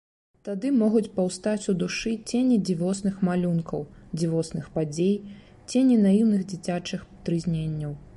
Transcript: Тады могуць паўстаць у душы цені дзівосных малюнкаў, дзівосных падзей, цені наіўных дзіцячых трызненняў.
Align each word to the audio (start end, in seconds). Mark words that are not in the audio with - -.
Тады 0.45 0.69
могуць 0.77 1.11
паўстаць 1.17 1.69
у 1.73 1.73
душы 1.81 2.13
цені 2.31 2.57
дзівосных 2.69 3.19
малюнкаў, 3.27 3.85
дзівосных 4.19 4.71
падзей, 4.77 5.15
цені 5.71 6.01
наіўных 6.07 6.41
дзіцячых 6.55 7.05
трызненняў. 7.29 7.93